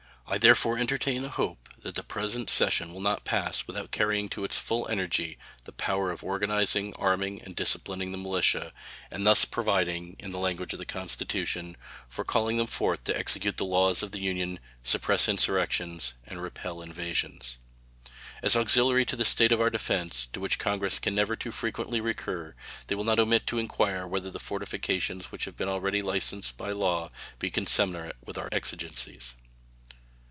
[0.27, 4.45] I therefore entertain a hope that the present session will not pass without carrying to
[4.45, 8.71] its full energy the power of organizing, arming, and disciplining the militia,
[9.11, 11.75] and thus providing, in the language of the Constitution,
[12.07, 16.81] for calling them forth to execute the laws of the Union, suppress insurrections, and repel
[16.81, 17.57] invasions.
[18.41, 21.99] As auxiliary to the state of our defense, to which Congress can never too frequently
[21.99, 22.55] recur,
[22.87, 26.71] they will not omit to inquire whether the fortifications which have been already licensed by
[26.71, 29.33] law be commensurate with our exigencies.